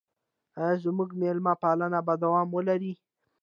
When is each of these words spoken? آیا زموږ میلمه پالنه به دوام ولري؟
آیا 0.61 0.75
زموږ 0.85 1.09
میلمه 1.21 1.53
پالنه 1.61 1.99
به 2.07 2.13
دوام 2.23 2.47
ولري؟ 2.53 2.93